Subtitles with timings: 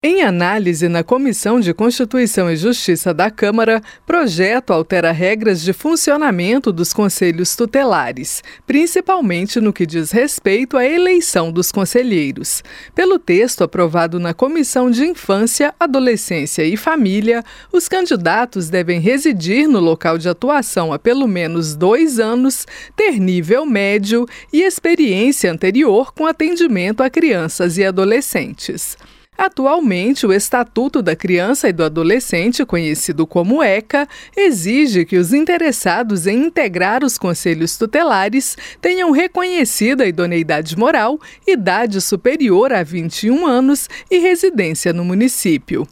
[0.00, 6.72] Em análise na Comissão de Constituição e Justiça da Câmara, projeto altera regras de funcionamento
[6.72, 12.62] dos conselhos tutelares, principalmente no que diz respeito à eleição dos conselheiros.
[12.94, 17.42] Pelo texto aprovado na Comissão de Infância, Adolescência e Família,
[17.72, 23.66] os candidatos devem residir no local de atuação há pelo menos dois anos, ter nível
[23.66, 28.96] médio e experiência anterior com atendimento a crianças e adolescentes.
[29.38, 36.26] Atualmente, o Estatuto da Criança e do Adolescente, conhecido como ECA, exige que os interessados
[36.26, 44.18] em integrar os conselhos tutelares tenham reconhecida idoneidade moral, idade superior a 21 anos e
[44.18, 45.86] residência no município.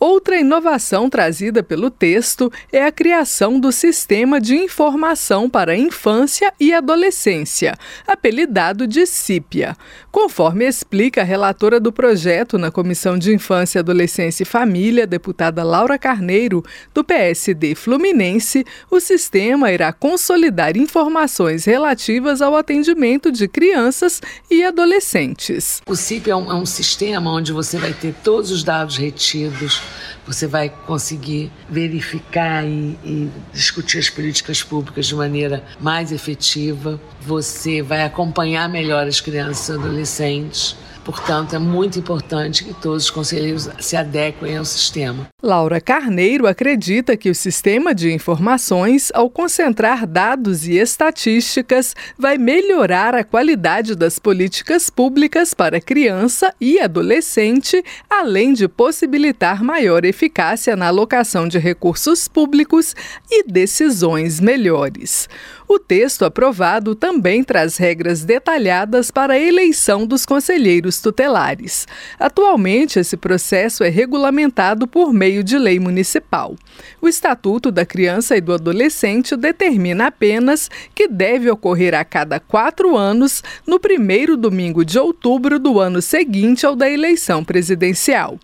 [0.00, 6.72] Outra inovação trazida pelo texto é a criação do Sistema de Informação para Infância e
[6.72, 7.76] Adolescência,
[8.06, 9.76] apelidado de CIPIA.
[10.12, 15.98] Conforme explica a relatora do projeto na Comissão de Infância, Adolescência e Família, deputada Laura
[15.98, 24.62] Carneiro, do PSD Fluminense, o sistema irá consolidar informações relativas ao atendimento de crianças e
[24.62, 25.82] adolescentes.
[25.88, 29.87] O CIPIA é um, é um sistema onde você vai ter todos os dados retidos
[30.26, 37.82] você vai conseguir verificar e, e, discutir as políticas públicas de maneira mais efetiva, você
[37.82, 40.76] vai acompanhar melhor as crianças e adolescentes
[41.08, 45.26] Portanto, é muito importante que todos os conselheiros se adequem ao sistema.
[45.42, 53.14] Laura Carneiro acredita que o sistema de informações, ao concentrar dados e estatísticas, vai melhorar
[53.14, 60.88] a qualidade das políticas públicas para criança e adolescente, além de possibilitar maior eficácia na
[60.88, 62.94] alocação de recursos públicos
[63.30, 65.26] e decisões melhores.
[65.66, 71.86] O texto aprovado também traz regras detalhadas para a eleição dos conselheiros tutelares.
[72.18, 76.56] Atualmente, esse processo é regulamentado por meio de lei municipal.
[77.00, 82.96] O Estatuto da Criança e do Adolescente determina apenas que deve ocorrer a cada quatro
[82.96, 88.38] anos, no primeiro domingo de outubro do ano seguinte ao da eleição presidencial.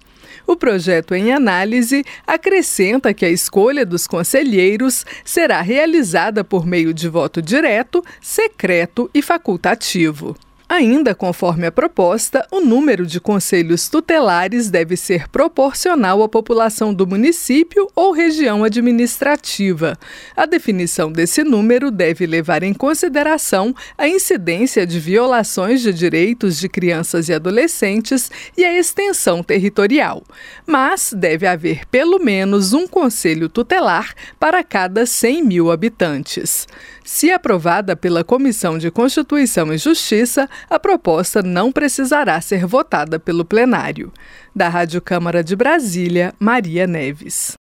[0.46, 7.08] O projeto em análise acrescenta que a escolha dos conselheiros será realizada por meio de
[7.08, 10.36] voto direto, secreto e facultativo.
[10.74, 17.06] Ainda conforme a proposta, o número de conselhos tutelares deve ser proporcional à população do
[17.06, 19.96] município ou região administrativa.
[20.36, 26.68] A definição desse número deve levar em consideração a incidência de violações de direitos de
[26.68, 30.24] crianças e adolescentes e a extensão territorial.
[30.66, 36.66] Mas deve haver pelo menos um conselho tutelar para cada 100 mil habitantes.
[37.04, 43.44] Se aprovada pela Comissão de Constituição e Justiça, a proposta não precisará ser votada pelo
[43.44, 44.12] plenário.
[44.54, 47.56] Da Rádio Câmara de Brasília, Maria Neves.